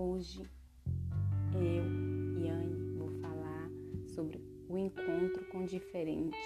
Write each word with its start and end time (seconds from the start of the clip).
Hoje 0.00 0.48
eu, 1.52 2.40
Yane, 2.40 2.96
vou 2.96 3.10
falar 3.20 3.68
sobre 4.14 4.40
o 4.68 4.78
encontro 4.78 5.44
com 5.50 5.64
o 5.64 5.66
diferente. 5.66 6.38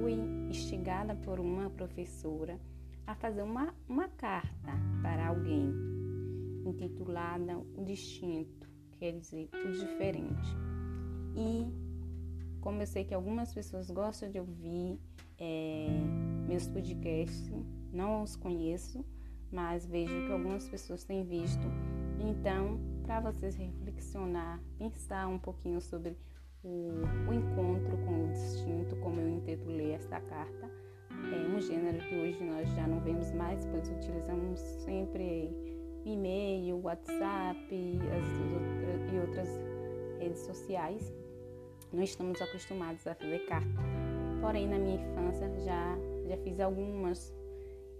Fui 0.00 0.14
instigada 0.48 1.14
por 1.16 1.38
uma 1.38 1.68
professora 1.68 2.58
a 3.06 3.14
fazer 3.14 3.42
uma, 3.42 3.74
uma 3.86 4.08
carta 4.08 4.72
para 5.02 5.26
alguém, 5.26 5.70
intitulada 6.64 7.58
O 7.58 7.84
Distinto, 7.84 8.66
quer 8.92 9.18
dizer, 9.18 9.50
o 9.52 9.72
diferente. 9.72 10.48
E 11.36 11.70
como 12.62 12.80
eu 12.80 12.86
sei 12.86 13.04
que 13.04 13.12
algumas 13.12 13.52
pessoas 13.52 13.90
gostam 13.90 14.30
de 14.30 14.40
ouvir 14.40 14.98
é, 15.38 15.88
meus 16.48 16.66
podcasts, 16.66 17.52
não 17.92 18.22
os 18.22 18.34
conheço, 18.34 19.04
mas 19.52 19.84
vejo 19.84 20.24
que 20.24 20.32
algumas 20.32 20.66
pessoas 20.66 21.04
têm 21.04 21.22
visto 21.22 21.66
então, 22.20 22.78
para 23.04 23.20
vocês 23.20 23.56
reflexionar, 23.56 24.60
pensar 24.78 25.26
um 25.26 25.38
pouquinho 25.38 25.80
sobre 25.80 26.16
o, 26.62 26.90
o, 27.28 27.32
encontro 27.32 27.96
com 28.04 28.24
o 28.24 28.32
distinto, 28.32 28.94
como 28.96 29.20
eu 29.20 29.28
intitulei 29.28 29.92
esta 29.92 30.20
carta, 30.20 30.70
é 31.10 31.56
um 31.56 31.60
gênero 31.60 31.98
que 31.98 32.14
hoje 32.14 32.44
nós 32.44 32.68
já 32.74 32.86
não 32.86 33.00
vemos 33.00 33.32
mais, 33.32 33.64
pois 33.66 33.88
utilizamos 33.88 34.60
sempre 34.84 35.50
e-mail, 36.04 36.80
WhatsApp 36.82 37.58
as, 37.72 39.12
e 39.12 39.18
outras 39.18 39.48
redes 40.18 40.40
sociais. 40.40 41.14
Não 41.92 42.02
estamos 42.02 42.40
acostumados 42.40 43.06
a 43.06 43.14
fazer 43.14 43.40
carta. 43.46 43.68
Porém, 44.40 44.68
na 44.68 44.78
minha 44.78 44.96
infância 44.96 45.50
já, 45.64 45.96
já 46.28 46.36
fiz 46.38 46.60
algumas 46.60 47.34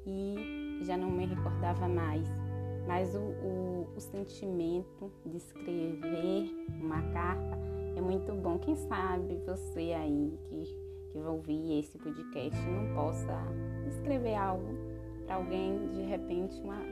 e 0.06 0.80
já 0.82 0.96
não 0.96 1.10
me 1.10 1.26
recordava 1.26 1.88
mais. 1.88 2.49
Mas 2.90 3.14
o, 3.14 3.20
o, 3.20 3.88
o 3.96 4.00
sentimento 4.00 5.12
de 5.24 5.36
escrever 5.36 6.50
uma 6.82 7.00
carta 7.12 7.56
é 7.94 8.00
muito 8.00 8.34
bom. 8.34 8.58
Quem 8.58 8.74
sabe 8.74 9.40
você 9.46 9.92
aí 9.92 10.36
que, 10.48 10.64
que 11.12 11.18
vai 11.20 11.30
ouvir 11.30 11.78
esse 11.78 11.96
podcast 11.98 12.60
não 12.68 12.92
possa 12.92 13.46
escrever 13.86 14.34
algo 14.34 14.76
para 15.24 15.36
alguém, 15.36 15.86
de 15.92 16.02
repente, 16.02 16.60
uma 16.62 16.82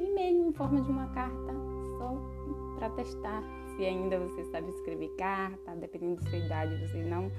e-mail 0.00 0.46
em 0.46 0.52
forma 0.52 0.80
de 0.80 0.88
uma 0.88 1.08
carta, 1.08 1.52
só 1.98 2.16
para 2.76 2.90
testar 2.90 3.42
se 3.74 3.84
ainda 3.84 4.20
você 4.20 4.44
sabe 4.44 4.68
escrever 4.68 5.08
carta, 5.16 5.74
dependendo 5.74 6.22
da 6.22 6.30
sua 6.30 6.38
idade, 6.38 6.86
você 6.86 7.02
não 7.02 7.32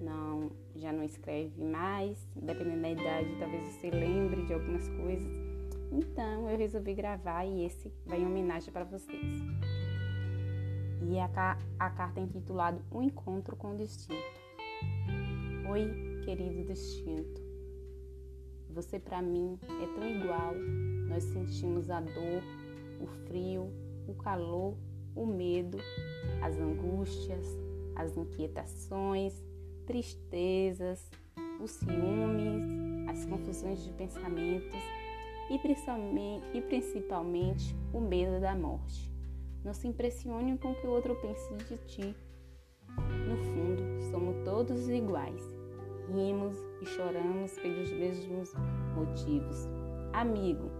não 0.00 0.50
já 0.74 0.92
não 0.92 1.04
escreve 1.04 1.62
mais, 1.62 2.18
dependendo 2.34 2.82
da 2.82 2.90
idade, 2.90 3.36
talvez 3.38 3.62
você 3.68 3.90
lembre 3.90 4.42
de 4.42 4.54
algumas 4.54 4.88
coisas. 4.88 5.53
Então 5.94 6.50
eu 6.50 6.58
resolvi 6.58 6.92
gravar 6.92 7.44
e 7.44 7.64
esse 7.64 7.92
vai 8.04 8.20
em 8.20 8.26
homenagem 8.26 8.72
para 8.72 8.82
vocês. 8.82 9.40
E 11.00 11.18
a, 11.20 11.58
a 11.78 11.90
carta 11.90 12.18
é 12.18 12.24
intitulada 12.24 12.82
O 12.90 13.00
Encontro 13.00 13.54
com 13.54 13.74
o 13.74 13.76
Distinto. 13.76 14.20
Oi, 15.70 16.20
querido 16.24 16.64
distinto. 16.64 17.40
Você 18.70 18.98
para 18.98 19.22
mim 19.22 19.56
é 19.62 19.86
tão 19.94 20.08
igual. 20.08 20.54
Nós 21.08 21.22
sentimos 21.22 21.88
a 21.88 22.00
dor, 22.00 22.42
o 23.00 23.06
frio, 23.28 23.70
o 24.08 24.14
calor, 24.14 24.76
o 25.14 25.24
medo, 25.24 25.78
as 26.42 26.56
angústias, 26.56 27.46
as 27.94 28.16
inquietações, 28.16 29.40
tristezas, 29.86 31.08
os 31.60 31.70
ciúmes, 31.70 33.08
as 33.08 33.24
confusões 33.26 33.84
de 33.84 33.92
pensamentos 33.92 35.03
e 35.50 35.58
principalmente, 35.58 36.44
e 36.54 36.60
principalmente 36.60 37.76
o 37.92 38.00
medo 38.00 38.40
da 38.40 38.54
morte. 38.54 39.12
Não 39.64 39.72
se 39.72 39.88
impressione 39.88 40.58
com 40.58 40.72
o 40.72 40.74
que 40.74 40.86
o 40.86 40.90
outro 40.90 41.16
pense 41.16 41.54
de 41.54 41.78
ti. 41.86 42.16
No 43.26 43.36
fundo, 43.36 43.82
somos 44.10 44.36
todos 44.44 44.88
iguais. 44.88 45.42
Rimos 46.12 46.56
e 46.82 46.86
choramos 46.86 47.58
pelos 47.58 47.90
mesmos 47.92 48.52
motivos. 48.94 49.66
Amigo, 50.12 50.70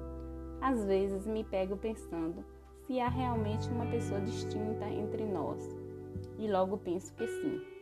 às 0.61 0.85
vezes 0.85 1.27
me 1.27 1.43
pego 1.45 1.77
pensando 1.77 2.45
se 2.83 3.01
há 3.01 3.09
realmente 3.09 3.69
uma 3.71 3.87
pessoa 3.87 4.21
distinta 4.21 4.87
entre 4.87 5.25
nós. 5.25 5.67
E 6.39 6.47
logo 6.47 6.77
penso 6.77 7.15
que 7.15 7.27
sim 7.27 7.75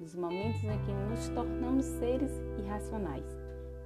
dos 0.00 0.14
momentos 0.14 0.64
em 0.64 0.78
que 0.84 0.92
nos 1.10 1.28
tornamos 1.28 1.84
seres 1.84 2.32
irracionais. 2.58 3.39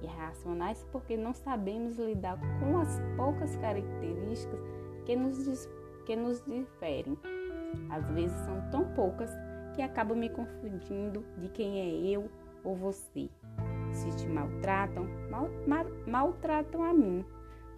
Irracionais 0.05 0.85
porque 0.91 1.17
não 1.17 1.33
sabemos 1.33 1.97
lidar 1.97 2.39
com 2.59 2.77
as 2.77 2.99
poucas 3.17 3.55
características 3.57 4.59
que 5.05 5.15
nos, 5.15 5.69
que 6.05 6.15
nos 6.15 6.43
diferem. 6.45 7.17
Às 7.89 8.09
vezes 8.11 8.37
são 8.45 8.61
tão 8.71 8.85
poucas 8.93 9.29
que 9.75 9.81
acabo 9.81 10.15
me 10.15 10.29
confundindo 10.29 11.25
de 11.37 11.49
quem 11.49 11.79
é 11.79 12.15
eu 12.15 12.29
ou 12.63 12.75
você. 12.75 13.29
Se 13.91 14.15
te 14.17 14.27
maltratam, 14.27 15.07
mal, 15.29 15.49
mal, 15.67 15.85
maltratam 16.07 16.83
a 16.83 16.93
mim, 16.93 17.25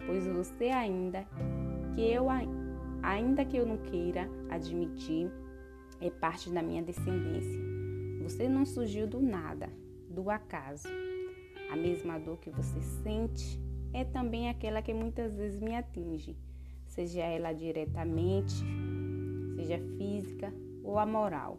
pois 0.06 0.26
você 0.26 0.70
ainda 0.70 1.26
que 1.94 2.00
eu 2.00 2.26
ainda 3.02 3.44
que 3.44 3.56
eu 3.56 3.66
não 3.66 3.78
queira 3.78 4.28
admitir 4.48 5.30
é 6.00 6.10
parte 6.10 6.50
da 6.50 6.62
minha 6.62 6.82
descendência. 6.82 7.60
Você 8.22 8.48
não 8.48 8.64
surgiu 8.64 9.06
do 9.06 9.20
nada, 9.20 9.68
do 10.08 10.30
acaso. 10.30 10.88
A 11.70 11.76
mesma 11.76 12.18
dor 12.18 12.38
que 12.38 12.50
você 12.50 12.80
sente 13.02 13.60
é 13.92 14.04
também 14.04 14.48
aquela 14.48 14.82
que 14.82 14.94
muitas 14.94 15.36
vezes 15.36 15.60
me 15.60 15.74
atinge, 15.74 16.36
seja 16.86 17.22
ela 17.22 17.52
diretamente, 17.52 18.54
seja 19.56 19.78
física 19.96 20.52
ou 20.82 20.98
a 20.98 21.04
moral. 21.04 21.58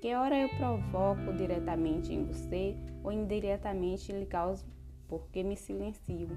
Que 0.00 0.14
hora 0.14 0.38
eu 0.38 0.48
provoco 0.50 1.32
diretamente 1.32 2.12
em 2.12 2.24
você 2.24 2.76
ou 3.02 3.12
indiretamente 3.12 4.12
lhe 4.12 4.26
causo 4.26 4.66
porque 5.08 5.42
me 5.42 5.56
silencio. 5.56 6.28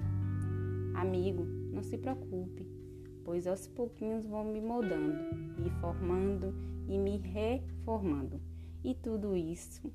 Amigo, 0.94 1.44
não 1.44 1.82
se 1.82 1.98
preocupe, 1.98 2.66
pois 3.24 3.46
aos 3.46 3.66
pouquinhos 3.66 4.24
vão 4.24 4.44
me 4.44 4.60
moldando, 4.60 5.34
me 5.60 5.70
formando 5.80 6.54
e 6.88 6.96
me 6.96 7.18
reformando. 7.18 8.40
E 8.82 8.94
tudo 8.94 9.36
isso 9.36 9.92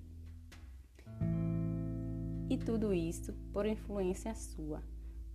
e 2.50 2.58
tudo 2.58 2.94
isso 2.94 3.34
por 3.52 3.66
influência 3.66 4.34
sua, 4.36 4.82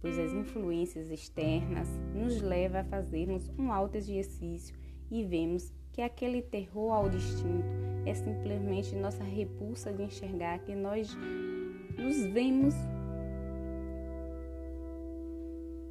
pois 0.00 0.18
as 0.18 0.32
influências 0.32 1.10
externas 1.10 1.88
nos 2.14 2.40
levam 2.40 2.80
a 2.80 2.84
fazermos 2.84 3.50
um 3.58 3.72
alto 3.72 3.96
exercício 3.96 4.76
e 5.10 5.24
vemos 5.24 5.72
que 5.92 6.02
aquele 6.02 6.42
terror 6.42 6.92
ao 6.92 7.08
distinto 7.08 7.66
é 8.06 8.14
simplesmente 8.14 8.94
nossa 8.94 9.24
repulsa 9.24 9.92
de 9.92 10.02
enxergar 10.02 10.58
que 10.60 10.74
nós 10.74 11.16
nos 11.98 12.24
vemos 12.32 12.74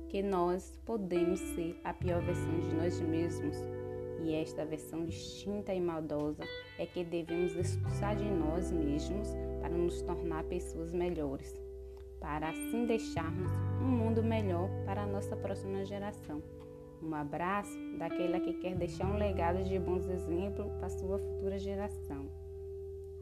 que 0.08 0.24
nós 0.24 0.80
podemos 0.86 1.40
ser 1.40 1.80
a 1.84 1.94
pior 1.94 2.22
versão 2.22 2.60
de 2.62 2.76
nós 2.76 3.00
mesmos 3.02 3.58
e 4.28 4.36
esta 4.36 4.66
versão 4.66 5.06
distinta 5.06 5.74
e 5.74 5.80
maldosa 5.80 6.44
é 6.78 6.86
que 6.86 7.02
devemos 7.02 7.56
expulsar 7.56 8.14
de 8.14 8.26
nós 8.26 8.70
mesmos 8.74 9.30
para 9.62 9.70
nos 9.70 10.02
tornar 10.02 10.44
pessoas 10.44 10.94
melhores, 10.94 11.56
para 12.20 12.50
assim 12.50 12.86
deixarmos 12.86 13.50
um 13.82 13.88
mundo 13.88 14.22
melhor 14.22 14.70
para 14.86 15.04
a 15.04 15.08
nossa 15.08 15.34
próxima 15.38 15.86
geração. 15.86 16.44
Um 17.02 17.16
abraço 17.16 17.78
daquela 17.98 18.42
que 18.42 18.54
quer 18.56 18.76
deixar 18.76 19.08
um 19.08 19.18
legado 19.18 19.64
de 19.64 19.80
bons 19.80 20.06
exemplos 20.10 20.74
para 20.74 20.90
sua 20.90 21.20
futura 21.20 21.58
geração. 21.58 22.30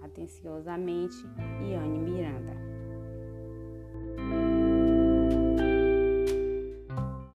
Atenciosamente, 0.02 1.18
Iane 1.62 2.00
Miranda. 2.00 2.75